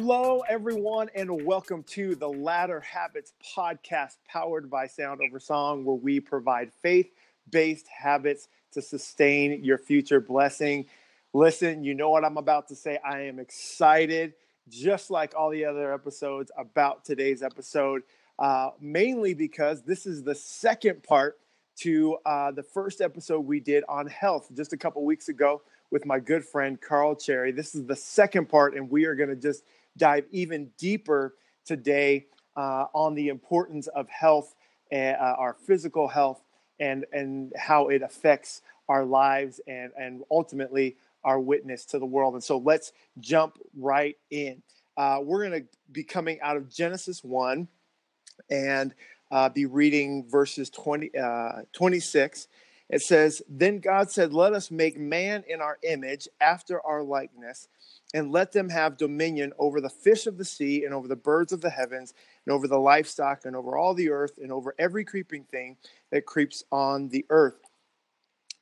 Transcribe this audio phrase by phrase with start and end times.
[0.00, 5.96] Hello, everyone, and welcome to the Ladder Habits podcast powered by Sound Over Song, where
[5.96, 7.10] we provide faith
[7.50, 10.86] based habits to sustain your future blessing.
[11.32, 13.00] Listen, you know what I'm about to say.
[13.04, 14.34] I am excited,
[14.68, 18.02] just like all the other episodes, about today's episode,
[18.38, 21.40] uh, mainly because this is the second part
[21.78, 26.06] to uh, the first episode we did on health just a couple weeks ago with
[26.06, 27.50] my good friend Carl Cherry.
[27.50, 29.64] This is the second part, and we are going to just
[29.98, 31.34] dive even deeper
[31.66, 32.26] today
[32.56, 34.54] uh, on the importance of health,
[34.92, 36.42] uh, our physical health,
[36.80, 42.34] and and how it affects our lives and and ultimately our witness to the world.
[42.34, 44.62] And so let's jump right in.
[44.96, 47.68] Uh, we're going to be coming out of Genesis one,
[48.50, 48.94] and
[49.30, 52.48] uh, be reading verses 20, uh, 26
[52.88, 57.68] it says, Then God said, Let us make man in our image, after our likeness,
[58.14, 61.52] and let them have dominion over the fish of the sea, and over the birds
[61.52, 62.14] of the heavens,
[62.46, 65.76] and over the livestock, and over all the earth, and over every creeping thing
[66.10, 67.60] that creeps on the earth.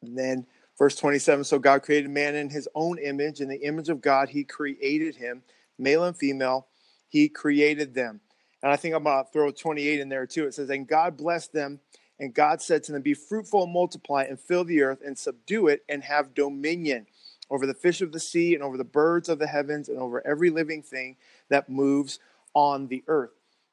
[0.02, 3.40] And then verse 27 So God created man in his own image.
[3.40, 5.42] In the image of God, he created him,
[5.78, 6.66] male and female,
[7.08, 8.20] he created them.
[8.62, 10.46] And I think I'm going to throw 28 in there too.
[10.46, 11.78] It says, And God blessed them
[12.18, 15.68] and God said to them, Be fruitful and multiply and fill the earth and subdue
[15.68, 17.06] it and have dominion
[17.50, 20.26] over the fish of the sea and over the birds of the heavens and over
[20.26, 21.16] every living thing
[21.48, 22.18] that moves
[22.54, 23.30] on the earth.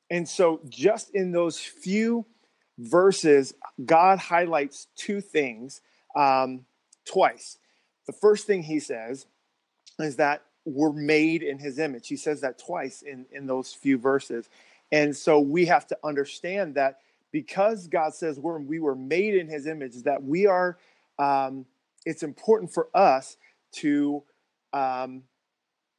[0.10, 2.26] And so, just in those few
[2.78, 5.82] verses, God highlights two things
[6.16, 6.66] um,
[7.06, 7.58] twice.
[8.06, 9.26] The first thing he says
[10.00, 12.08] is that we're made in his image.
[12.08, 14.50] He says that twice in, in those few verses.
[14.92, 17.00] And so we have to understand that
[17.34, 20.78] because God says we're, we were made in his image, that we are,
[21.20, 21.66] um,
[22.06, 23.36] it's important for us
[23.74, 24.24] to
[24.72, 25.24] um,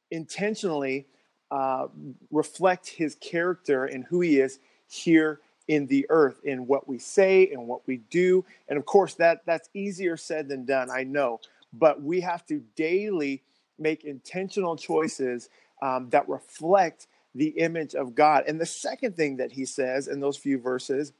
[0.09, 1.05] intentionally
[1.51, 1.87] uh,
[2.31, 7.49] reflect his character and who he is here in the earth in what we say
[7.51, 8.45] and what we do.
[8.69, 11.39] And of course that that's easier said than done i know.
[11.73, 13.43] But we have to daily
[13.77, 15.49] make intentional choices
[15.81, 18.45] um, that reflect the image of god.
[18.47, 21.13] And the second thing that he says in those few verses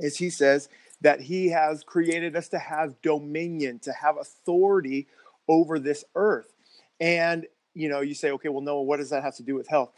[0.00, 0.68] is he says
[1.00, 5.06] that he has created us to have dominion, to have authority
[5.48, 6.52] over this earth.
[7.00, 9.68] And, you know, you say, okay, well, Noah, what does that have to do with
[9.68, 9.92] health?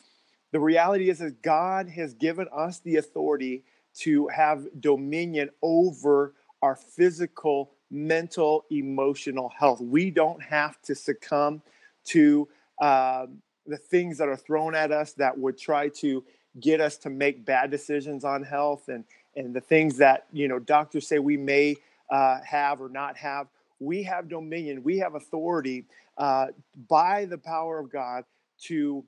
[0.52, 3.64] The reality is that God has given us the authority
[4.00, 9.80] to have dominion over our physical, mental, emotional health.
[9.80, 11.62] We don't have to succumb
[12.06, 12.48] to
[12.80, 13.26] uh,
[13.66, 16.24] the things that are thrown at us that would try to
[16.58, 19.04] get us to make bad decisions on health and
[19.36, 21.76] and the things that you know doctors say we may
[22.10, 23.46] uh, have or not have.
[23.78, 24.82] We have dominion.
[24.82, 25.86] We have authority
[26.18, 26.48] uh,
[26.88, 28.24] by the power of god
[28.62, 29.04] to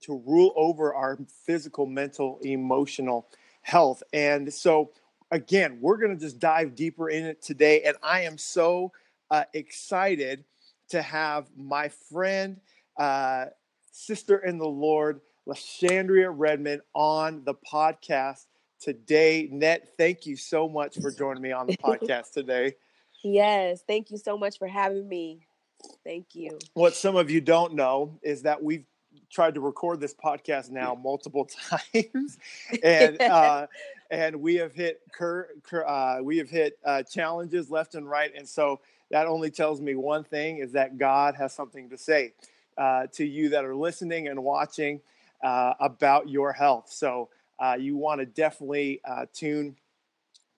[0.00, 3.26] to rule over our physical mental emotional
[3.62, 4.02] health.
[4.12, 4.90] And so
[5.34, 8.92] again we're going to just dive deeper in it today and i am so
[9.30, 10.44] uh, excited
[10.88, 12.60] to have my friend
[12.98, 13.46] uh,
[13.90, 18.46] sister in the lord lashandria redmond on the podcast
[18.80, 19.48] today.
[19.50, 22.74] Nette, thank you so much for joining me on the podcast today.
[23.22, 25.46] Yes, thank you so much for having me.
[26.04, 26.58] Thank you.
[26.74, 28.84] What some of you don't know is that we've
[29.30, 31.48] tried to record this podcast now multiple
[31.94, 32.38] times,
[32.82, 33.66] and uh,
[34.10, 38.32] and we have hit cur- cur- uh, we have hit uh, challenges left and right,
[38.36, 38.80] and so
[39.10, 42.34] that only tells me one thing: is that God has something to say
[42.76, 45.00] uh, to you that are listening and watching
[45.42, 46.90] uh, about your health.
[46.90, 49.76] So uh, you want to definitely uh, tune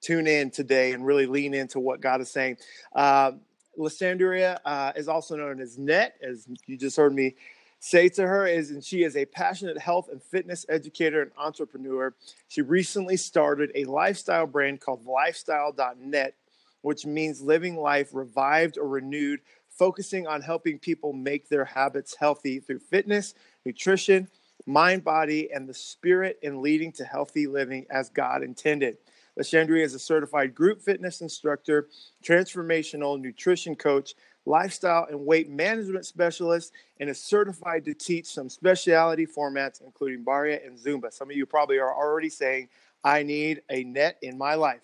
[0.02, 2.58] tune in today and really lean into what God is saying.
[2.94, 3.32] Uh,
[3.78, 7.34] Lashandria uh, is also known as Nette, as you just heard me
[7.80, 12.14] say to her, is and she is a passionate health and fitness educator and entrepreneur.
[12.48, 16.34] She recently started a lifestyle brand called Lifestyle.net,
[16.82, 22.60] which means living life revived or renewed, focusing on helping people make their habits healthy
[22.60, 23.34] through fitness,
[23.64, 24.28] nutrition,
[24.66, 28.98] mind, body, and the spirit in leading to healthy living as God intended.
[29.38, 31.88] Lashandria is a certified group fitness instructor,
[32.24, 34.14] transformational nutrition coach,
[34.46, 40.60] lifestyle and weight management specialist, and is certified to teach some specialty formats, including Barre
[40.64, 41.12] and Zumba.
[41.12, 42.68] Some of you probably are already saying,
[43.04, 44.80] I need a net in my life.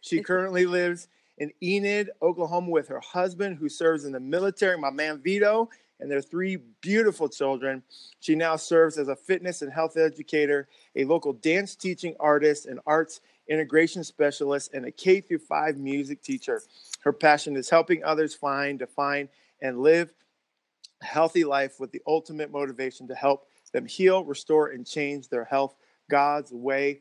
[0.00, 4.90] She currently lives in Enid, Oklahoma, with her husband, who serves in the military, my
[4.90, 5.68] man Vito,
[6.00, 7.82] and their three beautiful children.
[8.20, 12.80] She now serves as a fitness and health educator, a local dance teaching artist, an
[12.86, 16.62] arts integration specialist, and a K through 5 music teacher.
[17.00, 19.28] Her passion is helping others find, define,
[19.60, 20.12] and live
[21.02, 25.44] a healthy life with the ultimate motivation to help them heal, restore, and change their
[25.44, 25.74] health
[26.10, 27.00] God's way.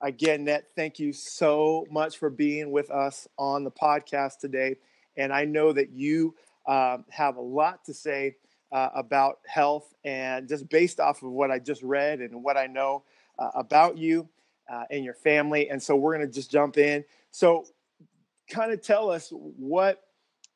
[0.00, 4.76] Again, Nette, thank you so much for being with us on the podcast today.
[5.16, 6.34] And I know that you
[6.70, 8.36] um, have a lot to say
[8.70, 12.66] uh, about health, and just based off of what I just read and what I
[12.66, 13.02] know
[13.38, 14.28] uh, about you
[14.72, 15.68] uh, and your family.
[15.68, 17.04] And so we're going to just jump in.
[17.32, 17.66] So,
[18.48, 20.04] kind of tell us what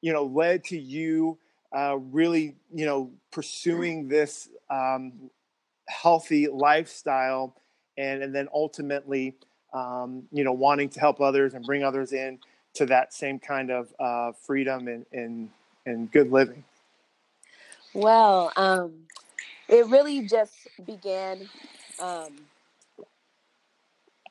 [0.01, 1.39] you know led to you
[1.75, 5.31] uh, really you know pursuing this um,
[5.89, 7.57] healthy lifestyle
[7.97, 9.35] and, and then ultimately
[9.73, 12.39] um, you know wanting to help others and bring others in
[12.75, 15.49] to that same kind of uh, freedom and, and
[15.87, 16.65] and good living
[17.95, 18.93] well um,
[19.69, 20.55] it really just
[20.87, 21.49] began
[22.01, 22.33] um,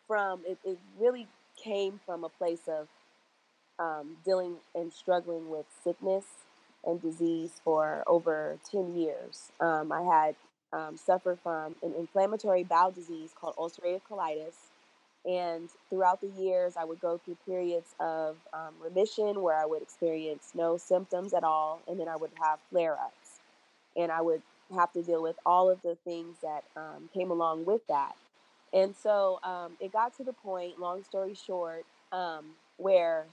[0.07, 1.27] from it, it really
[1.57, 2.87] came from a place of
[3.79, 6.25] um, dealing and struggling with sickness
[6.85, 9.51] and disease for over 10 years.
[9.59, 10.35] Um, I had
[10.73, 14.55] um, suffered from an inflammatory bowel disease called ulcerative colitis.
[15.25, 19.81] And throughout the years, I would go through periods of um, remission where I would
[19.81, 23.39] experience no symptoms at all, and then I would have flare ups.
[23.95, 24.41] And I would
[24.75, 28.15] have to deal with all of the things that um, came along with that.
[28.73, 32.45] And so um, it got to the point, long story short, um,
[32.77, 33.25] where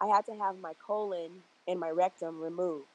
[0.00, 1.30] I had to have my colon
[1.68, 2.86] and my rectum removed.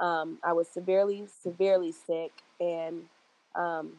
[0.00, 3.04] Um, I was severely, severely sick, and
[3.54, 3.92] um,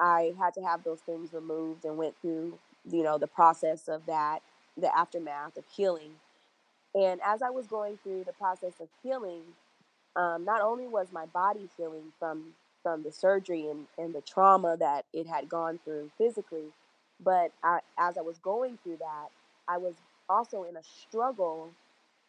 [0.00, 2.58] I had to have those things removed and went through,
[2.90, 4.40] you know, the process of that,
[4.78, 6.12] the aftermath of healing.
[6.94, 9.42] And as I was going through the process of healing,
[10.16, 14.76] um, not only was my body healing from from the surgery and, and the trauma
[14.78, 16.64] that it had gone through physically,
[17.22, 19.28] but I, as I was going through that,
[19.68, 19.94] I was
[20.28, 21.70] also in a struggle,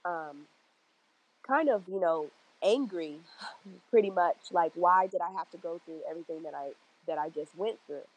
[0.05, 0.47] um,
[1.47, 2.27] kind of, you know,
[2.63, 3.17] angry,
[3.91, 4.37] pretty much.
[4.51, 6.71] Like, why did I have to go through everything that I
[7.07, 8.07] that I just went through?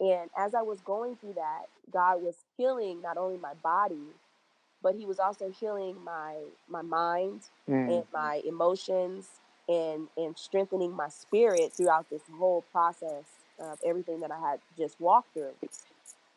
[0.00, 4.08] And as I was going through that, God was healing not only my body,
[4.82, 6.36] but He was also healing my
[6.68, 7.96] my mind mm.
[7.96, 9.28] and my emotions
[9.68, 13.24] and and strengthening my spirit throughout this whole process
[13.58, 15.54] of everything that I had just walked through.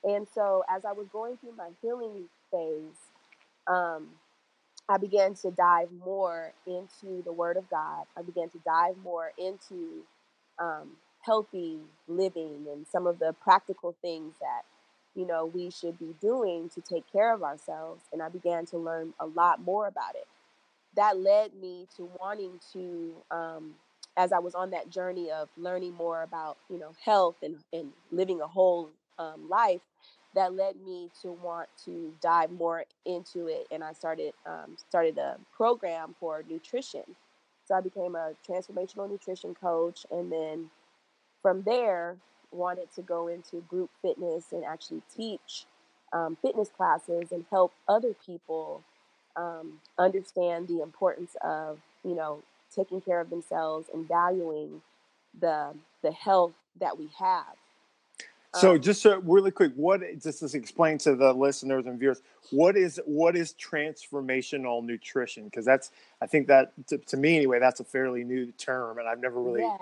[0.03, 2.97] And so, as I was going through my healing phase,
[3.67, 4.09] um,
[4.87, 8.05] I began to dive more into the Word of God.
[8.15, 10.03] I began to dive more into
[10.59, 10.91] um,
[11.27, 11.79] healthy
[12.09, 14.63] living and some of the practical things that
[15.15, 18.03] you know we should be doing to take care of ourselves.
[18.13, 20.27] And I began to learn a lot more about it.
[20.95, 23.75] That led me to wanting to, um,
[24.17, 27.93] as I was on that journey of learning more about you know health and and
[28.11, 28.89] living a whole
[29.19, 29.81] um, life
[30.35, 35.17] that led me to want to dive more into it and i started um, started
[35.17, 37.03] a program for nutrition
[37.65, 40.69] so i became a transformational nutrition coach and then
[41.41, 42.17] from there
[42.51, 45.65] wanted to go into group fitness and actually teach
[46.13, 48.81] um, fitness classes and help other people
[49.35, 52.41] um, understand the importance of you know
[52.73, 54.81] taking care of themselves and valuing
[55.39, 57.55] the the health that we have
[58.55, 62.21] so um, just so really quick, what just to explain to the listeners and viewers,
[62.51, 65.45] what is what is transformational nutrition?
[65.45, 65.91] Because that's
[66.21, 69.41] I think that to, to, me anyway, that's a fairly new term, and I've never
[69.41, 69.77] really yeah.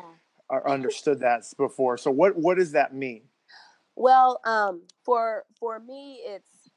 [0.52, 1.98] Understood that before.
[1.98, 3.24] So what what does that mean?
[3.96, 6.70] Well, um, for for me, it's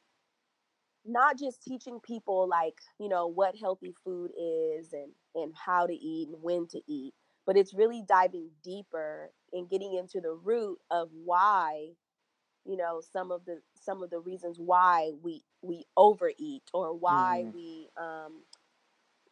[1.05, 5.95] not just teaching people like you know what healthy food is and and how to
[5.95, 7.15] eat and when to eat
[7.47, 11.89] but it's really diving deeper and getting into the root of why
[12.67, 17.45] you know some of the some of the reasons why we we overeat or why
[17.47, 17.55] mm.
[17.55, 18.43] we um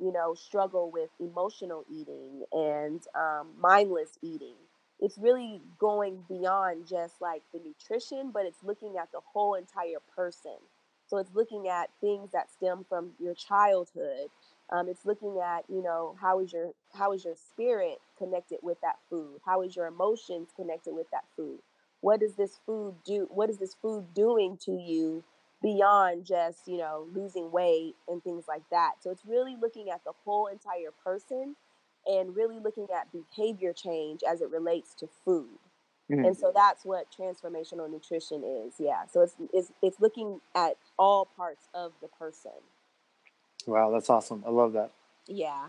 [0.01, 4.57] you know struggle with emotional eating and um, mindless eating
[5.01, 10.01] it's really going beyond just like the nutrition but it's looking at the whole entire
[10.15, 10.57] person
[11.07, 14.29] so it's looking at things that stem from your childhood
[14.71, 18.81] um, it's looking at, you know, how is your how is your spirit connected with
[18.83, 19.41] that food?
[19.45, 21.61] How is your emotions connected with that food?
[22.01, 23.29] What does this food do?
[23.31, 25.23] What is this food doing to you
[25.63, 28.95] beyond just, you know, losing weight and things like that?
[29.01, 31.57] So it's really looking at the whole entire person
[32.07, 35.59] and really looking at behavior change as it relates to food.
[36.11, 36.25] Mm-hmm.
[36.25, 38.75] And so that's what transformational nutrition is.
[38.79, 39.07] Yeah.
[39.13, 42.53] So it's, it's it's looking at all parts of the person.
[43.67, 44.45] Wow, that's awesome.
[44.47, 44.93] I love that.
[45.27, 45.67] Yeah.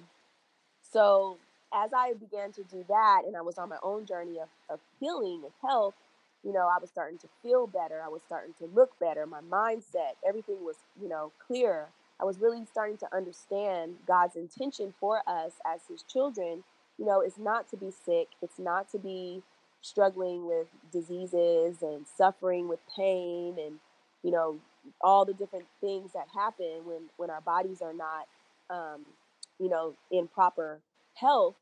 [0.92, 1.38] So
[1.74, 4.80] as I began to do that and I was on my own journey of, of
[5.00, 5.96] healing and health,
[6.44, 8.02] you know, I was starting to feel better.
[8.04, 9.26] I was starting to look better.
[9.26, 11.90] My mindset, everything was, you know, clearer.
[12.20, 16.64] I was really starting to understand God's intention for us as his children.
[16.98, 18.30] You know, it's not to be sick.
[18.42, 19.44] It's not to be
[19.82, 23.80] struggling with diseases and suffering with pain and
[24.24, 24.58] you know
[25.02, 28.28] all the different things that happen when when our bodies are not
[28.70, 29.06] um,
[29.60, 30.80] you know in proper
[31.16, 31.56] health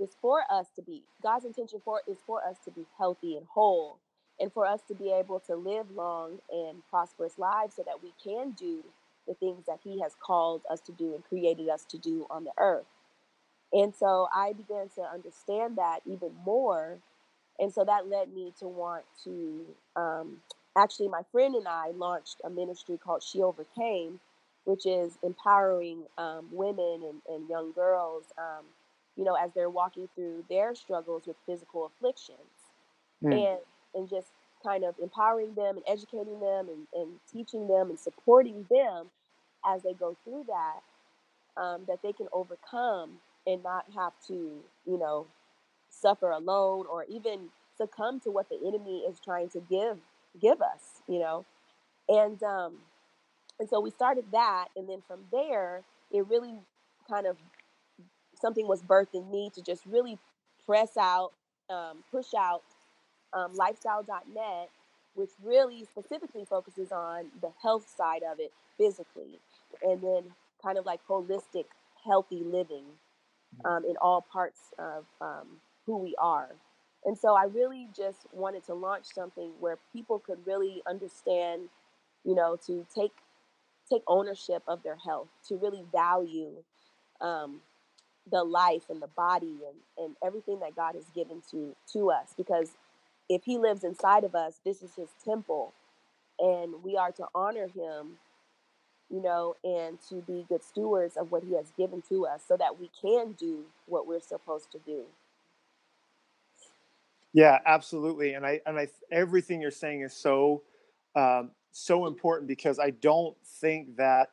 [0.00, 3.46] is for us to be god's intention for is for us to be healthy and
[3.52, 3.98] whole
[4.40, 8.12] and for us to be able to live long and prosperous lives so that we
[8.22, 8.84] can do
[9.28, 12.44] the things that he has called us to do and created us to do on
[12.44, 12.86] the earth.
[13.72, 16.98] And so i began to understand that even more
[17.58, 19.66] and so that led me to want to
[19.96, 20.38] um,
[20.76, 24.20] actually my friend and i launched a ministry called she overcame
[24.64, 28.64] which is empowering um, women and, and, young girls um,
[29.16, 32.38] you know as they're walking through their struggles with physical afflictions
[33.22, 33.32] mm.
[33.32, 33.58] and
[33.94, 34.28] and just
[34.62, 39.06] kind of empowering them and educating them and, and teaching them and supporting them
[39.66, 44.98] as they go through that um, that they can overcome and not have to you
[44.98, 45.26] know
[45.90, 49.98] suffer alone or even succumb to what the enemy is trying to give
[50.40, 51.44] give us, you know.
[52.08, 52.74] And um
[53.58, 56.54] and so we started that and then from there it really
[57.08, 57.36] kind of
[58.40, 60.18] something was birthed in me to just really
[60.66, 61.32] press out,
[61.68, 62.62] um, push out
[63.32, 64.70] um, lifestyle.net,
[65.14, 69.38] which really specifically focuses on the health side of it physically,
[69.82, 70.24] and then
[70.62, 71.64] kind of like holistic,
[72.04, 72.84] healthy living
[73.64, 75.46] um, in all parts of um,
[75.86, 76.48] who we are.
[77.04, 81.62] And so I really just wanted to launch something where people could really understand,
[82.24, 83.12] you know, to take
[83.90, 86.50] take ownership of their health, to really value
[87.20, 87.60] um,
[88.30, 92.34] the life and the body and, and everything that God has given to to us.
[92.36, 92.70] Because
[93.28, 95.72] if He lives inside of us, this is His temple,
[96.38, 98.18] and we are to honor Him,
[99.10, 102.56] you know, and to be good stewards of what He has given to us, so
[102.56, 105.04] that we can do what we're supposed to do.
[107.32, 108.34] Yeah, absolutely.
[108.34, 110.62] And I and I everything you're saying is so
[111.14, 114.30] um, so important because I don't think that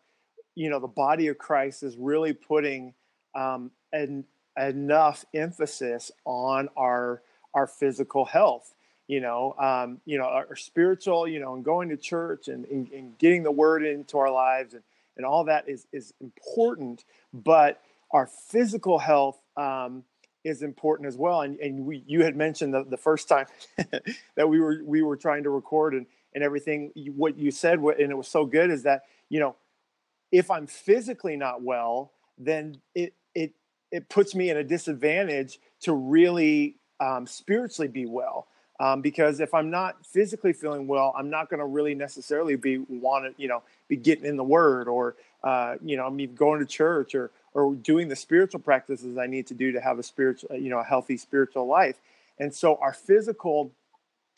[0.55, 2.93] you know the body of Christ is really putting
[3.35, 4.25] um, an,
[4.57, 7.21] enough emphasis on our
[7.53, 8.73] our physical health.
[9.07, 12.91] You know, um, you know, our, spiritual, you know, and going to church and, and,
[12.91, 14.83] and getting the word into our lives and,
[15.15, 17.05] and all that is is important.
[17.33, 20.03] But our physical health um,
[20.43, 21.41] is important as well.
[21.41, 23.45] And, and we, you had mentioned the, the first time
[24.35, 26.91] that we were we were trying to record and and everything.
[27.15, 29.55] What you said, and it was so good, is that you know,
[30.31, 33.13] if I'm physically not well, then it
[33.91, 38.47] it puts me in a disadvantage to really um, spiritually be well.
[38.79, 42.77] Um, because if I'm not physically feeling well, I'm not going to really necessarily be
[42.77, 46.59] want to, you know, be getting in the Word or, uh, you know, I going
[46.59, 50.03] to church or or doing the spiritual practices I need to do to have a
[50.03, 51.95] spiritual, you know, a healthy spiritual life.
[52.37, 53.71] And so our physical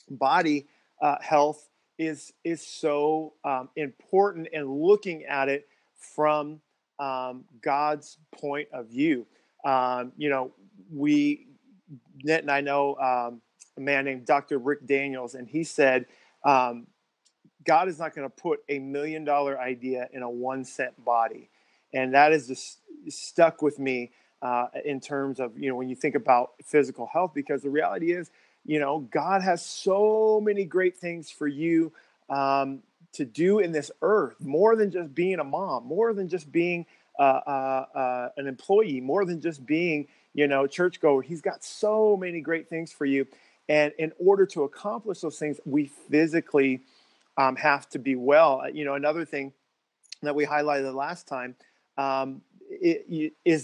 [0.09, 0.67] body
[1.01, 6.61] uh, health is is so um, important, and looking at it from
[6.97, 9.25] um, God's point of view.
[9.65, 10.51] Um, you know,
[10.91, 11.47] we
[12.23, 13.41] Net and I know um,
[13.77, 14.57] a man named Dr.
[14.57, 16.05] Rick Daniels, and he said.
[16.43, 16.87] Um,
[17.65, 21.49] God is not going to put a million dollar idea in a one cent body
[21.93, 24.11] and that is just stuck with me
[24.41, 28.11] uh, in terms of you know when you think about physical health because the reality
[28.11, 28.31] is
[28.65, 31.91] you know god has so many great things for you
[32.29, 36.51] um, to do in this earth more than just being a mom more than just
[36.51, 36.85] being
[37.19, 42.17] uh, uh, uh an employee more than just being you know churchgoer he's got so
[42.17, 43.27] many great things for you
[43.67, 46.81] and in order to accomplish those things we physically
[47.37, 49.53] um, have to be well you know another thing
[50.21, 51.55] that we highlighted last time
[51.97, 52.41] um,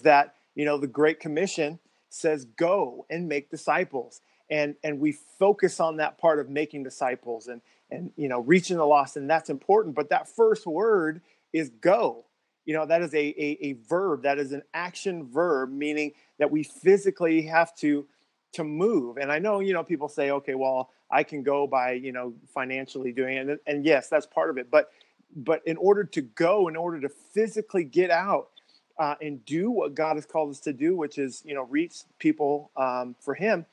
[0.04, 5.80] that you know the Great Commission says go and make disciples, and and we focus
[5.80, 9.50] on that part of making disciples and and you know reaching the lost, and that's
[9.50, 9.96] important.
[9.96, 11.22] But that first word
[11.54, 12.26] is go.
[12.66, 14.24] You know that is a, a, a verb.
[14.24, 18.06] That is an action verb, meaning that we physically have to
[18.54, 19.18] to move.
[19.18, 22.34] And I know you know people say, okay, well I can go by you know
[22.54, 24.70] financially doing it, and, and yes, that's part of it.
[24.72, 24.90] But
[25.36, 28.50] but in order to go, in order to physically get out
[28.98, 31.98] uh, and do what God has called us to do, which is you know reach
[32.20, 33.66] people um, for Him,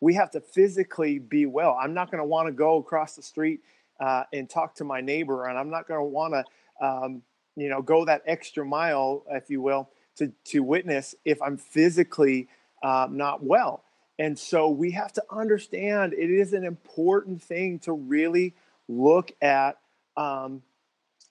[0.00, 1.78] we have to physically be well.
[1.80, 3.60] I'm not going to want to go across the street
[4.00, 7.22] uh, and talk to my neighbor, and I'm not going to want to um,
[7.56, 12.48] you know go that extra mile, if you will, to to witness if I'm physically
[12.82, 13.84] um, not well.
[14.18, 18.54] And so we have to understand it is an important thing to really
[18.88, 19.78] look at
[20.16, 20.62] um,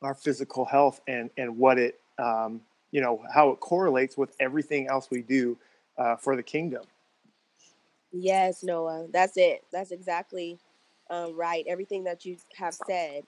[0.01, 2.61] our physical health and and what it um,
[2.91, 5.57] you know how it correlates with everything else we do
[5.97, 6.83] uh, for the kingdom.
[8.11, 9.07] Yes, Noah.
[9.11, 9.63] That's it.
[9.71, 10.59] That's exactly
[11.09, 11.65] um, right.
[11.67, 13.23] Everything that you have said.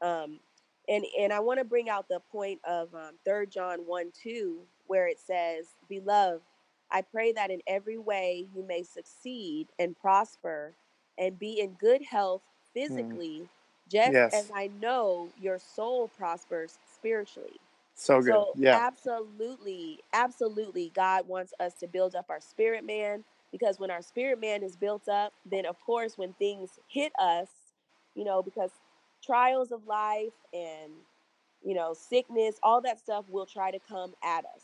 [0.00, 0.40] Um,
[0.88, 4.58] and and I want to bring out the point of um, 3 John 1 2,
[4.86, 6.42] where it says, Beloved,
[6.90, 10.74] I pray that in every way you may succeed and prosper
[11.18, 12.72] and be in good health mm.
[12.80, 13.48] physically, mm.
[13.90, 14.34] just yes.
[14.34, 17.60] as I know your soul prospers spiritually.
[17.94, 18.28] So good.
[18.28, 18.78] So yeah.
[18.80, 20.00] Absolutely.
[20.12, 20.90] Absolutely.
[20.94, 24.74] God wants us to build up our spirit man because when our spirit man is
[24.74, 27.48] built up, then of course, when things hit us,
[28.14, 28.70] you know, because
[29.24, 30.92] trials of life and,
[31.64, 34.62] you know, sickness, all that stuff will try to come at us.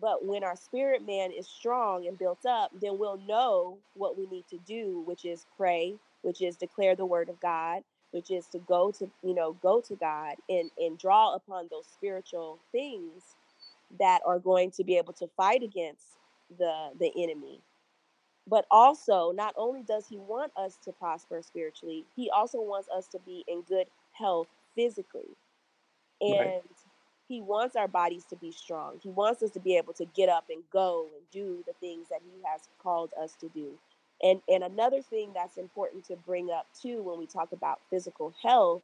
[0.00, 4.26] But when our spirit man is strong and built up, then we'll know what we
[4.26, 8.46] need to do, which is pray, which is declare the word of God, which is
[8.48, 13.34] to go to you know go to god and and draw upon those spiritual things
[13.98, 16.06] that are going to be able to fight against
[16.58, 17.60] the the enemy
[18.48, 23.06] but also not only does he want us to prosper spiritually he also wants us
[23.06, 25.36] to be in good health physically
[26.20, 26.62] and right.
[27.28, 30.28] he wants our bodies to be strong he wants us to be able to get
[30.28, 33.78] up and go and do the things that he has called us to do
[34.22, 38.32] and and another thing that's important to bring up too when we talk about physical
[38.42, 38.82] health,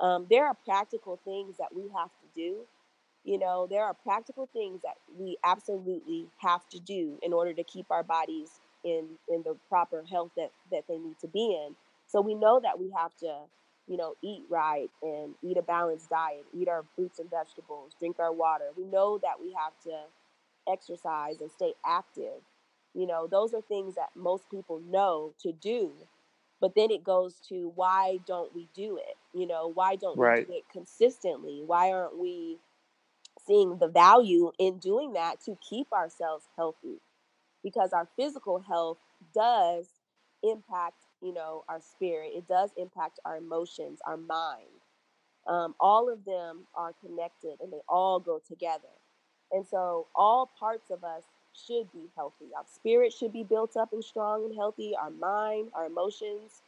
[0.00, 2.60] um, there are practical things that we have to do.
[3.24, 7.64] You know, there are practical things that we absolutely have to do in order to
[7.64, 11.74] keep our bodies in in the proper health that that they need to be in.
[12.06, 13.40] So we know that we have to,
[13.88, 18.18] you know, eat right and eat a balanced diet, eat our fruits and vegetables, drink
[18.18, 18.66] our water.
[18.76, 22.42] We know that we have to exercise and stay active
[22.94, 25.92] you know, those are things that most people know to do.
[26.60, 29.16] But then it goes to why don't we do it?
[29.38, 30.46] You know, why don't right.
[30.48, 31.62] we do it consistently?
[31.66, 32.58] Why aren't we
[33.46, 37.00] seeing the value in doing that to keep ourselves healthy?
[37.64, 38.98] Because our physical health
[39.34, 39.88] does
[40.44, 42.32] impact, you know, our spirit.
[42.36, 44.68] It does impact our emotions, our mind.
[45.48, 48.88] Um, all of them are connected and they all go together.
[49.52, 51.24] And so all parts of us
[51.54, 52.46] should be healthy.
[52.56, 54.94] Our spirit should be built up and strong and healthy.
[55.00, 56.62] Our mind, our emotions,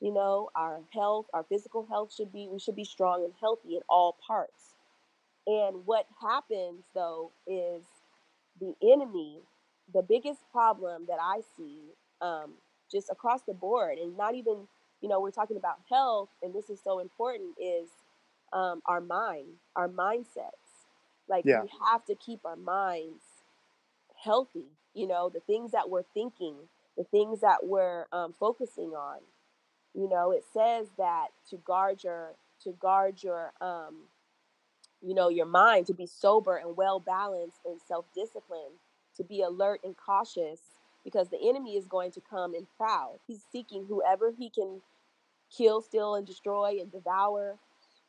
[0.00, 3.76] you know, our health, our physical health should be, we should be strong and healthy
[3.76, 4.74] in all parts.
[5.46, 7.84] And what happens though is
[8.60, 9.40] the enemy,
[9.92, 11.80] the biggest problem that I see
[12.20, 12.52] um,
[12.90, 14.66] just across the board, and not even,
[15.00, 17.88] you know, we're talking about health, and this is so important, is
[18.52, 20.86] um, our mind, our mindsets.
[21.28, 21.62] Like yeah.
[21.62, 23.22] we have to keep our minds
[24.22, 26.54] healthy you know the things that we're thinking
[26.96, 29.18] the things that we're um, focusing on
[29.94, 33.94] you know it says that to guard your to guard your um,
[35.00, 38.78] you know your mind to be sober and well balanced and self-disciplined
[39.20, 40.60] to be alert and cautious
[41.04, 43.20] because the enemy is going to come and prowl.
[43.26, 44.80] He's seeking whoever he can
[45.54, 47.56] kill steal and destroy and devour.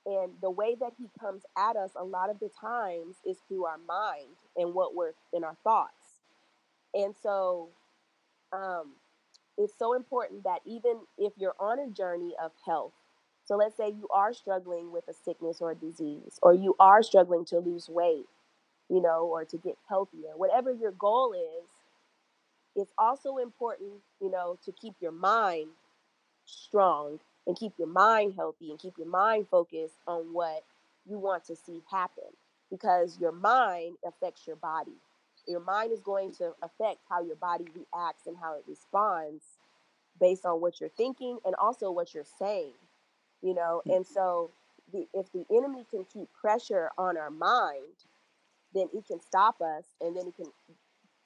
[0.06, 3.66] And the way that he comes at us a lot of the times is through
[3.66, 6.22] our mind and what we're in our thoughts.
[6.94, 7.70] And so
[8.54, 8.94] um,
[9.58, 12.94] it's so important that even if you're on a journey of health,
[13.46, 17.04] so let's say you are struggling with a sickness or a disease, or you are
[17.04, 18.26] struggling to lose weight,
[18.92, 21.70] you know, or to get healthier, whatever your goal is,
[22.76, 25.70] it's also important, you know, to keep your mind
[26.46, 30.64] strong and keep your mind healthy and keep your mind focused on what
[31.10, 32.26] you want to see happen
[32.72, 34.98] because your mind affects your body.
[35.48, 39.44] Your mind is going to affect how your body reacts and how it responds
[40.20, 42.74] based on what you're thinking and also what you're saying
[43.42, 43.82] you know?
[43.88, 43.98] Mm.
[43.98, 44.52] and so
[44.94, 48.06] the, if the enemy can keep pressure on our mind
[48.74, 50.48] then it can stop us and then it can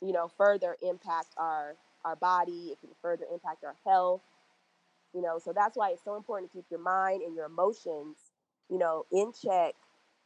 [0.02, 4.22] you know further impact our our body it can further impact our health
[5.14, 8.18] you know so that's why it's so important to keep your mind and your emotions
[8.70, 9.74] you know in check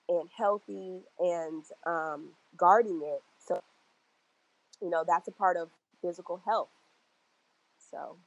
[0.10, 3.62] and healthy and um, guarding it so
[4.82, 5.69] you know that's a part of
[6.01, 6.69] physical health
[7.91, 8.17] so.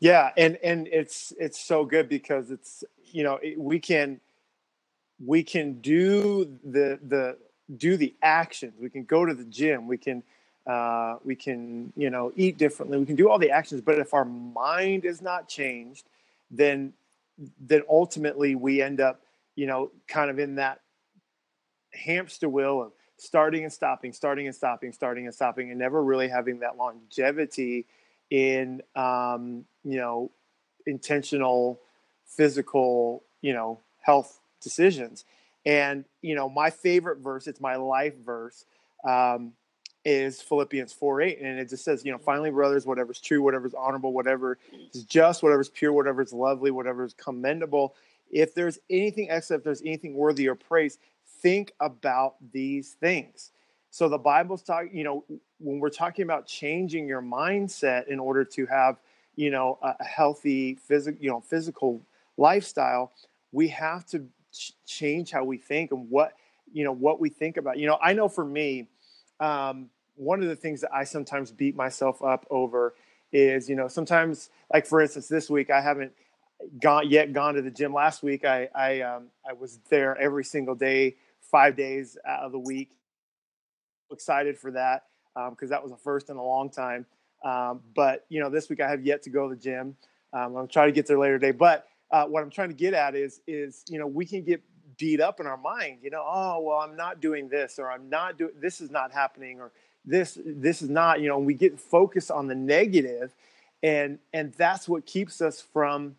[0.00, 4.20] Yeah and and it's it's so good because it's you know it, we can
[5.24, 7.38] we can do the the
[7.74, 8.74] do the actions.
[8.80, 9.86] We can go to the gym.
[9.88, 10.22] We can
[10.66, 12.98] uh, we can you know eat differently.
[12.98, 13.80] We can do all the actions.
[13.80, 16.08] But if our mind is not changed
[16.50, 16.92] then
[17.60, 19.20] then ultimately we end up
[19.54, 20.80] you know kind of in that
[21.92, 26.28] hamster wheel of starting and stopping, starting and stopping, starting and stopping, and never really
[26.28, 27.86] having that longevity
[28.30, 30.30] in um, you know
[30.86, 31.80] intentional
[32.26, 35.24] physical you know health decisions.
[35.66, 38.64] And you know my favorite verse, it's my life verse,
[39.06, 39.52] um,
[40.06, 41.40] is Philippians 4 8.
[41.40, 44.56] And it just says, you know, finally, brothers, whatever's true, whatever's honorable, whatever
[44.94, 47.96] is just, whatever's pure, whatever's lovely, whatever's commendable,
[48.30, 50.98] if there's anything excellent, if there's anything worthy of praise,
[51.42, 53.50] think about these things.
[53.90, 55.24] So the Bible's talking, you know,
[55.58, 58.98] when we're talking about changing your mindset in order to have,
[59.34, 62.00] you know, a healthy physical, you know, physical
[62.36, 63.12] lifestyle,
[63.52, 64.24] we have to
[64.56, 66.32] ch- change how we think and what,
[66.72, 67.78] you know, what we think about.
[67.78, 68.88] You know, I know for me,
[69.40, 72.94] um, one of the things that I sometimes beat myself up over
[73.32, 76.12] is, you know, sometimes, like for instance, this week I haven't
[76.80, 77.92] gone yet gone to the gym.
[77.92, 82.52] Last week I I um, I was there every single day, five days out of
[82.52, 82.90] the week.
[84.10, 87.04] Excited for that because um, that was the first in a long time.
[87.44, 89.96] Um, but you know, this week I have yet to go to the gym.
[90.32, 91.52] Um, I'm trying to get there later today.
[91.52, 94.62] But uh, what I'm trying to get at is is you know we can get
[94.98, 95.98] beat up in our mind.
[96.02, 99.12] You know, oh well, I'm not doing this, or I'm not doing this is not
[99.12, 99.72] happening, or
[100.04, 101.20] this this is not.
[101.20, 103.34] You know, we get focused on the negative,
[103.82, 106.16] and and that's what keeps us from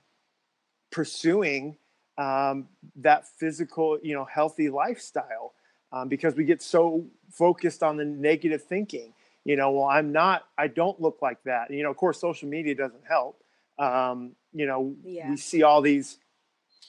[0.92, 1.78] pursuing
[2.18, 5.54] um, that physical, you know, healthy lifestyle
[5.92, 9.14] um, because we get so focused on the negative thinking.
[9.46, 11.70] You know, well, I'm not, I don't look like that.
[11.70, 13.44] And, you know, of course, social media doesn't help.
[13.80, 15.30] Um, you know, yeah.
[15.30, 16.18] we see all these,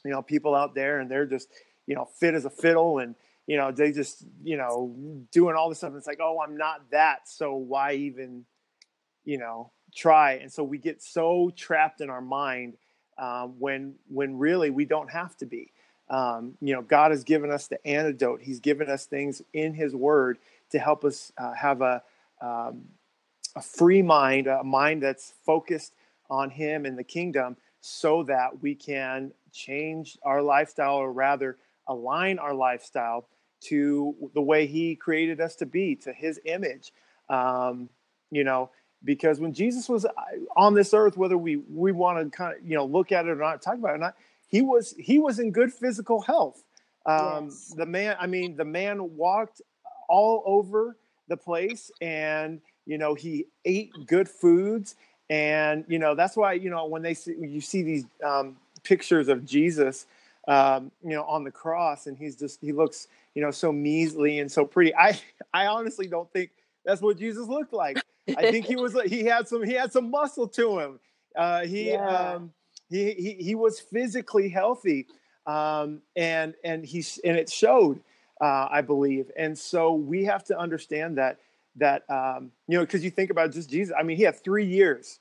[0.04, 1.48] you know, people out there and they're just,
[1.86, 3.14] you know, fit as a fiddle and,
[3.46, 4.94] you know, they just, you know,
[5.32, 5.88] doing all this stuff.
[5.88, 7.28] And it's like, oh, I'm not that.
[7.28, 8.44] So why even,
[9.24, 10.34] you know, try?
[10.34, 12.74] And so we get so trapped in our mind
[13.18, 15.72] um, when when really we don't have to be.
[16.10, 18.40] Um, you know, God has given us the antidote.
[18.42, 20.38] He's given us things in His Word
[20.70, 22.02] to help us uh, have a
[22.40, 22.84] um,
[23.56, 25.92] a free mind, a mind that's focused
[26.30, 32.38] on Him and the kingdom, so that we can change our lifestyle, or rather, align
[32.38, 33.28] our lifestyle
[33.60, 36.92] to the way He created us to be, to His image.
[37.28, 37.88] Um,
[38.30, 38.70] you know,
[39.04, 40.10] because when Jesus was uh,
[40.56, 43.30] on this earth, whether we we want to kind of you know look at it
[43.30, 46.64] or not, talk about it or not, he was he was in good physical health.
[47.06, 47.74] Um, yes.
[47.76, 49.62] The man, I mean, the man walked
[50.08, 50.96] all over
[51.28, 54.96] the place, and you know he ate good foods,
[55.30, 58.56] and you know that's why you know when they see when you see these um,
[58.82, 60.06] pictures of Jesus,
[60.46, 64.38] um, you know, on the cross, and he's just he looks you know so measly
[64.38, 64.94] and so pretty.
[64.94, 65.18] I
[65.52, 66.50] I honestly don't think
[66.84, 67.98] that's what Jesus looked like.
[68.36, 71.00] I think he was he had some he had some muscle to him.
[71.36, 72.34] Uh, he, yeah.
[72.34, 72.52] um,
[72.88, 75.06] he he he was physically healthy,
[75.46, 78.00] um, and and he's and it showed,
[78.40, 79.30] uh, I believe.
[79.36, 81.38] And so we have to understand that
[81.78, 83.94] that um, you know because you think about just Jesus.
[83.98, 85.20] I mean, he had three years,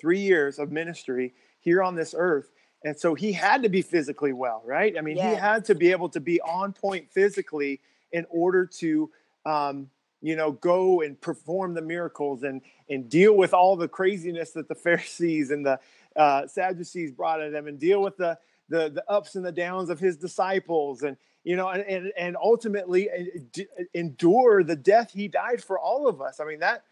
[0.00, 2.50] three years of ministry here on this earth.
[2.86, 4.94] And so he had to be physically well, right?
[4.98, 5.34] I mean, yes.
[5.34, 7.80] he had to be able to be on point physically
[8.12, 9.10] in order to
[9.46, 9.88] um,
[10.24, 14.68] you know, go and perform the miracles and and deal with all the craziness that
[14.68, 15.78] the Pharisees and the
[16.16, 19.90] uh, Sadducees brought at him, and deal with the, the the ups and the downs
[19.90, 23.62] of his disciples, and you know, and and, and ultimately uh,
[23.94, 26.40] endure the death he died for all of us.
[26.40, 26.84] I mean that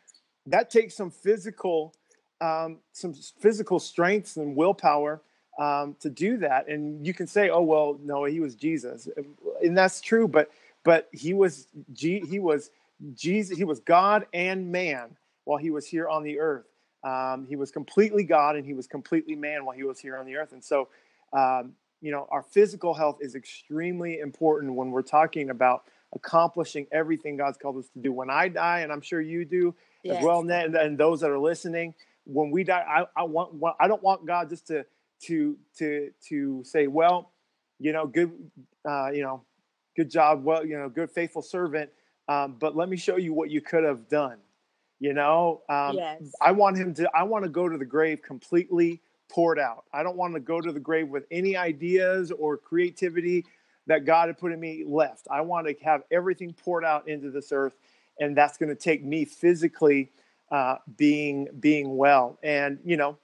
[0.47, 1.95] that takes some physical
[2.41, 5.23] um, some physical strength and willpower
[5.59, 6.69] um, to do that.
[6.69, 9.09] And you can say, oh well, no, he was Jesus,
[9.63, 10.51] and that's true, but
[10.85, 12.71] but he was he was
[13.15, 16.67] Jesus, he was God and man while he was here on the earth.
[17.05, 20.27] Um, he was completely God and he was completely man while he was here on
[20.27, 20.53] the earth.
[20.53, 20.89] And so,
[21.33, 27.37] um, you know, our physical health is extremely important when we're talking about accomplishing everything
[27.37, 28.13] God's called us to do.
[28.13, 30.19] When I die, and I'm sure you do yes.
[30.19, 33.89] as well, Nette, and those that are listening, when we die, I, I want, I
[33.89, 34.85] don't want God just to
[35.23, 37.31] to to to say, well,
[37.79, 38.33] you know, good,
[38.85, 39.43] uh, you know,
[39.97, 41.91] good job, well, you know, good faithful servant
[42.29, 44.39] um, but let me show you what you could have done.
[45.01, 46.23] You know, um, yes.
[46.41, 47.11] I want him to.
[47.13, 49.01] I want to go to the grave completely
[49.33, 49.85] poured out.
[49.93, 53.47] I don't want to go to the grave with any ideas or creativity
[53.87, 55.27] that God had put in me left.
[55.31, 57.75] I want to have everything poured out into this earth,
[58.21, 60.11] and that's going to take me physically
[60.51, 62.39] uh, being being well.
[62.43, 63.19] And you know,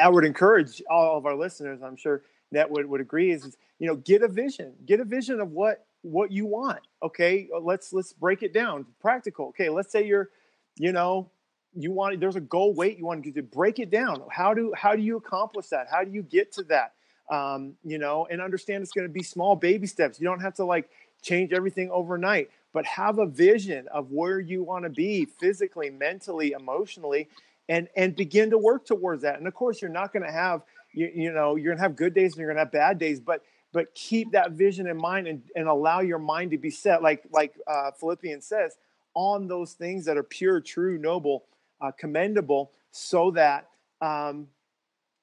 [0.00, 1.82] I would encourage all of our listeners.
[1.82, 3.32] I'm sure Nette would, would agree.
[3.32, 6.80] Is you know, get a vision, get a vision of what what you want.
[7.02, 8.86] Okay, let's let's break it down.
[9.00, 9.48] Practical.
[9.48, 10.30] Okay, let's say you're,
[10.76, 11.28] you know,
[11.74, 14.22] you want there's a goal weight you want to to break it down.
[14.30, 15.88] How do how do you accomplish that?
[15.90, 16.92] How do you get to that?
[17.30, 20.20] Um, you know, and understand it's going to be small baby steps.
[20.20, 20.90] You don't have to like
[21.22, 26.52] change everything overnight, but have a vision of where you want to be physically, mentally,
[26.52, 27.28] emotionally,
[27.68, 29.38] and and begin to work towards that.
[29.38, 31.96] And of course, you're not going to have you, you know you're going to have
[31.96, 34.98] good days and you're going to have bad days, but but keep that vision in
[34.98, 38.76] mind and, and allow your mind to be set like like uh, philippians says
[39.14, 41.44] on those things that are pure, true, noble,
[41.82, 43.68] uh, commendable, so that
[44.00, 44.48] um,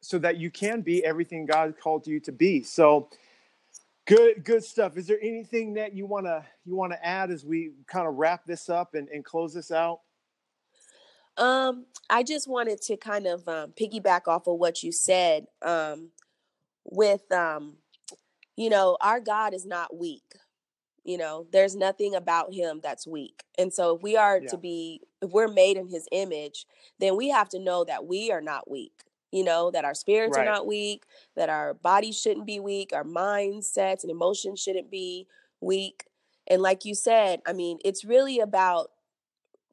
[0.01, 2.63] so that you can be everything God called you to be.
[2.63, 3.09] So
[4.05, 4.97] good, good stuff.
[4.97, 8.69] Is there anything that you wanna you wanna add as we kind of wrap this
[8.69, 10.01] up and, and close this out?
[11.37, 15.45] Um, I just wanted to kind of um, piggyback off of what you said.
[15.61, 16.09] Um,
[16.83, 17.77] with um,
[18.55, 20.23] you know, our God is not weak.
[21.03, 23.43] You know, there's nothing about him that's weak.
[23.57, 24.49] And so if we are yeah.
[24.49, 26.65] to be if we're made in his image,
[26.99, 29.03] then we have to know that we are not weak.
[29.31, 30.47] You know, that our spirits right.
[30.47, 31.03] are not weak,
[31.35, 35.27] that our bodies shouldn't be weak, our mindsets and emotions shouldn't be
[35.61, 36.05] weak.
[36.47, 38.89] And like you said, I mean, it's really about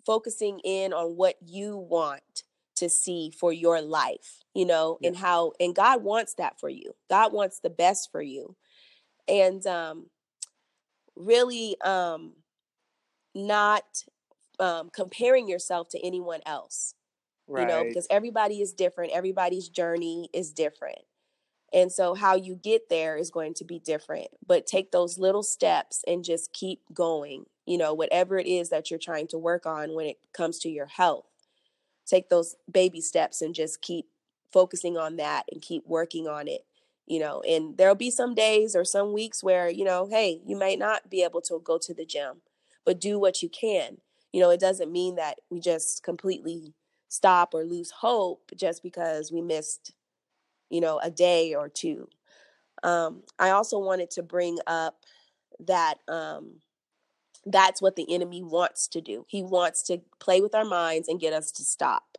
[0.04, 2.44] focusing in on what you want
[2.76, 5.08] to see for your life, you know, yeah.
[5.08, 6.94] and how and God wants that for you.
[7.10, 8.56] God wants the best for you.
[9.26, 10.06] And um
[11.16, 12.34] really um
[13.34, 14.04] not
[14.58, 16.94] um comparing yourself to anyone else.
[17.48, 17.62] Right.
[17.62, 20.98] You know, because everybody is different, everybody's journey is different.
[21.72, 24.28] And so how you get there is going to be different.
[24.46, 27.44] But take those little steps and just keep going.
[27.66, 30.68] You know, whatever it is that you're trying to work on when it comes to
[30.68, 31.26] your health.
[32.06, 34.06] Take those baby steps and just keep
[34.52, 36.64] focusing on that and keep working on it.
[37.06, 40.56] You know, and there'll be some days or some weeks where, you know, hey, you
[40.56, 42.42] might not be able to go to the gym,
[42.84, 43.98] but do what you can.
[44.32, 46.74] You know, it doesn't mean that we just completely
[47.08, 49.92] stop or lose hope just because we missed
[50.70, 52.08] you know, a day or two.
[52.82, 54.96] Um, I also wanted to bring up
[55.60, 56.60] that um,
[57.44, 59.24] that's what the enemy wants to do.
[59.28, 62.18] He wants to play with our minds and get us to stop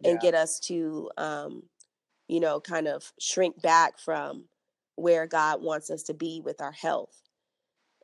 [0.00, 0.10] yeah.
[0.10, 1.62] and get us to, um,
[2.28, 4.44] you know, kind of shrink back from
[4.96, 7.22] where God wants us to be with our health.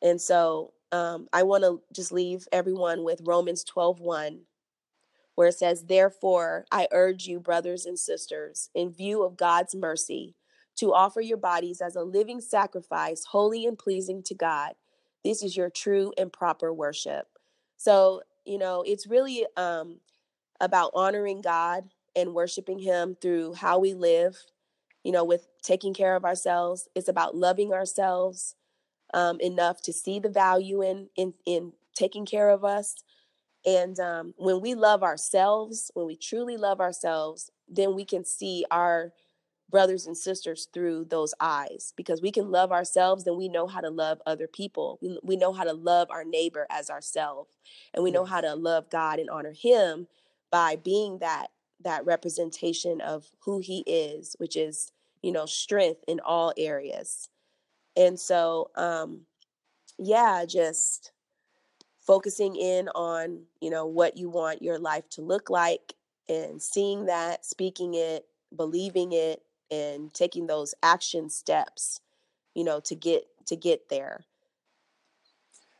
[0.02, 4.40] And so um, I want to just leave everyone with Romans 12 1
[5.34, 10.36] where it says, Therefore, I urge you, brothers and sisters, in view of God's mercy,
[10.76, 14.74] to offer your bodies as a living sacrifice, holy and pleasing to God.
[15.24, 17.26] This is your true and proper worship.
[17.76, 20.00] So, you know, it's really um,
[20.60, 21.84] about honoring God
[22.16, 24.36] and worshiping Him through how we live,
[25.02, 26.88] you know, with taking care of ourselves.
[26.94, 28.54] It's about loving ourselves
[29.12, 33.04] um, enough to see the value in, in, in taking care of us.
[33.66, 38.64] And um, when we love ourselves, when we truly love ourselves, then we can see
[38.70, 39.12] our
[39.70, 43.80] brothers and sisters through those eyes because we can love ourselves then we know how
[43.80, 44.98] to love other people.
[45.02, 47.56] We, we know how to love our neighbor as ourselves
[47.92, 50.06] and we know how to love god and honor him
[50.50, 51.48] by being that
[51.80, 54.90] that representation of who he is which is
[55.22, 57.28] you know strength in all areas
[57.96, 59.20] and so um
[59.98, 61.12] yeah just
[62.00, 65.94] focusing in on you know what you want your life to look like
[66.28, 72.00] and seeing that speaking it believing it and taking those action steps
[72.54, 74.24] you know to get to get there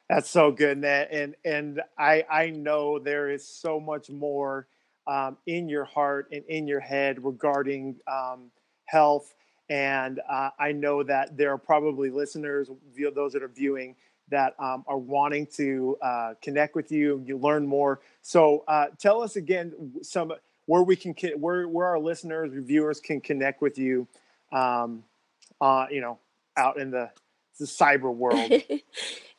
[0.08, 1.08] that's so good Nat.
[1.10, 4.66] and and i i know there is so much more
[5.06, 8.50] um, in your heart and in your head regarding um,
[8.86, 9.34] health
[9.70, 12.70] and uh, i know that there are probably listeners
[13.14, 13.96] those that are viewing
[14.30, 18.00] that um, are wanting to uh, connect with you, you learn more.
[18.22, 20.32] So uh, tell us again some
[20.66, 24.06] where we can where where our listeners, viewers can connect with you.
[24.52, 25.04] Um,
[25.60, 26.18] uh, you know,
[26.56, 27.10] out in the
[27.58, 28.50] the cyber world.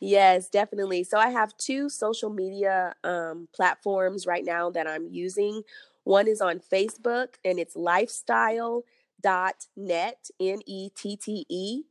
[0.06, 1.04] yes, definitely.
[1.04, 5.64] So I have two social media um, platforms right now that I'm using.
[6.04, 8.84] One is on Facebook and it's lifestyle.net,
[10.40, 11.84] N E T T E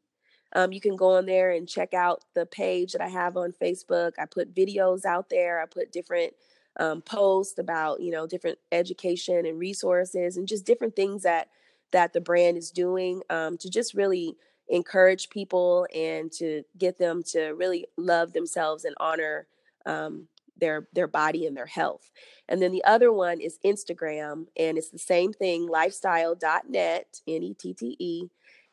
[0.55, 3.53] um, you can go on there and check out the page that I have on
[3.53, 4.13] Facebook.
[4.19, 5.61] I put videos out there.
[5.61, 6.35] I put different
[6.79, 11.49] um, posts about you know different education and resources and just different things that
[11.93, 14.37] that the brand is doing um, to just really
[14.69, 19.47] encourage people and to get them to really love themselves and honor
[19.87, 22.11] um, their their body and their health.
[22.49, 27.55] And then the other one is Instagram, and it's the same thing, lifestyle.net, N E
[27.55, 28.29] T T E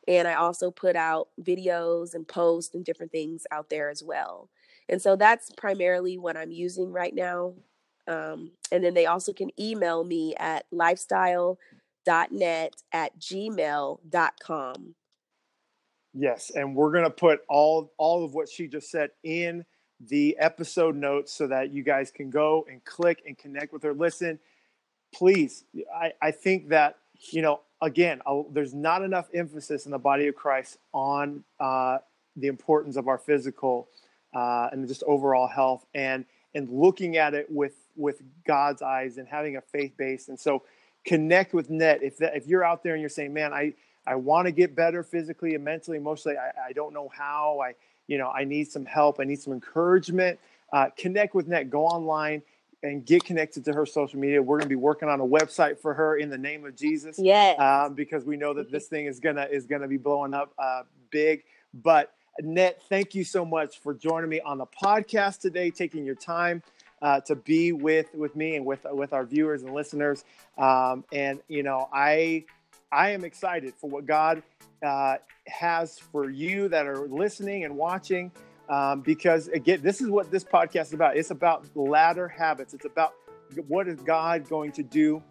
[0.08, 4.48] and I also put out videos and posts and different things out there as well.
[4.88, 7.54] And so that's primarily what I'm using right now.
[8.08, 14.94] Um, and then they also can email me at lifestyle.net at gmail.com.
[16.14, 19.64] Yes, and we're gonna put all all of what she just said in
[20.00, 23.94] the episode notes so that you guys can go and click and connect with her.
[23.94, 24.38] Listen,
[25.14, 26.98] please, I, I think that
[27.30, 28.20] you know again,
[28.50, 31.98] there's not enough emphasis in the body of Christ on uh,
[32.36, 33.88] the importance of our physical
[34.34, 35.84] uh, and just overall health.
[35.94, 40.28] And and looking at it with with God's eyes and having a faith base.
[40.28, 40.62] And so
[41.04, 42.02] connect with Nette.
[42.02, 43.74] If that, if you're out there and you're saying, man, I,
[44.06, 47.60] I want to get better physically and mentally, emotionally, I, I don't know how.
[47.60, 47.74] I,
[48.06, 49.20] you know, I need some help.
[49.20, 50.38] I need some encouragement.
[50.72, 51.70] Uh, connect with Nette.
[51.70, 52.42] Go online
[52.82, 54.42] and get connected to her social media.
[54.42, 57.18] We're going to be working on a website for her in the name of Jesus.
[57.18, 57.58] Yes.
[57.60, 60.82] Um, because we know that this thing is gonna is gonna be blowing up uh,
[61.10, 61.44] big.
[61.72, 66.14] But Nette, thank you so much for joining me on the podcast today, taking your
[66.14, 66.62] time
[67.02, 70.24] uh, to be with with me and with with our viewers and listeners.
[70.58, 72.44] Um, and you know, I
[72.92, 74.42] I am excited for what God
[74.84, 78.30] uh, has for you that are listening and watching.
[78.68, 81.16] Um, because again, this is what this podcast is about.
[81.16, 82.74] It's about ladder habits.
[82.74, 83.14] It's about
[83.66, 85.22] what is God going to do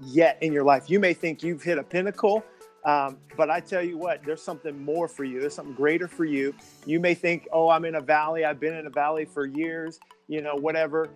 [0.00, 0.88] yet in your life.
[0.88, 2.44] You may think you've hit a pinnacle,
[2.84, 5.40] um, but I tell you what, there's something more for you.
[5.40, 6.54] There's something greater for you.
[6.86, 8.44] You may think, oh, I'm in a valley.
[8.44, 11.08] I've been in a valley for years you know, whatever.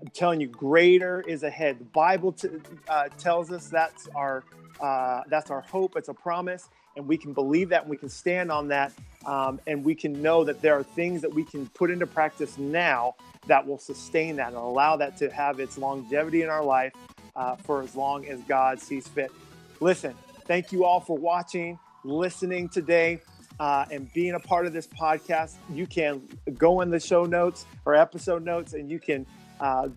[0.00, 1.78] I'm telling you, greater is ahead.
[1.78, 2.48] The Bible t-
[2.88, 4.44] uh, tells us that's our
[4.80, 5.96] uh, that's our hope.
[5.96, 8.92] It's a promise, and we can believe that, and we can stand on that,
[9.26, 12.58] um, and we can know that there are things that we can put into practice
[12.58, 13.14] now
[13.46, 16.92] that will sustain that and allow that to have its longevity in our life
[17.36, 19.30] uh, for as long as God sees fit.
[19.80, 20.14] Listen,
[20.46, 23.20] thank you all for watching, listening today
[23.60, 26.22] uh, and being a part of this podcast, you can
[26.56, 29.26] go in the show notes or episode notes and you can
[29.60, 29.88] uh,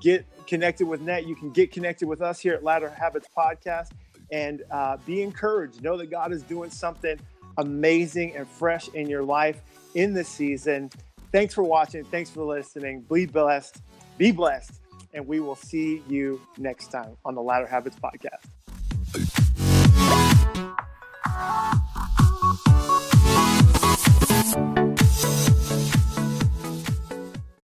[0.00, 1.26] get connected with Nette.
[1.26, 3.90] You can get connected with us here at Ladder Habits Podcast
[4.32, 5.82] and uh, be encouraged.
[5.82, 7.18] Know that God is doing something
[7.58, 9.60] amazing and fresh in your life
[9.94, 10.90] in this season.
[11.32, 12.04] Thanks for watching.
[12.04, 13.02] Thanks for listening.
[13.12, 13.82] Be blessed.
[14.18, 14.80] Be blessed.
[15.12, 18.46] And we will see you next time on the Ladder Habits Podcast.